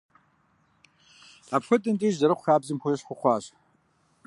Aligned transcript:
Апхуэдэм 1.55 1.95
деж 1.99 2.15
зэрыхъу 2.17 2.45
хабзэм 2.45 2.79
ещхьу 2.91 3.17
хъуащ. 3.19 3.45